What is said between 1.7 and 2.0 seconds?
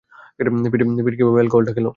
খেলো?